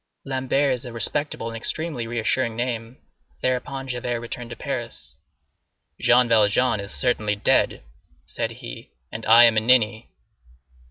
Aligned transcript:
Lambert 0.25 0.73
is 0.73 0.83
a 0.83 0.91
respectable 0.91 1.47
and 1.49 1.55
extremely 1.55 2.07
reassuring 2.07 2.55
name. 2.55 2.97
Thereupon 3.43 3.87
Javert 3.87 4.19
returned 4.19 4.49
to 4.49 4.55
Paris. 4.55 5.15
"Jean 5.99 6.27
Valjean 6.27 6.79
is 6.79 6.91
certainly 6.91 7.35
dead," 7.35 7.83
said 8.25 8.49
he, 8.49 8.89
"and 9.11 9.23
I 9.27 9.43
am 9.43 9.57
a 9.57 9.59
ninny." 9.59 10.09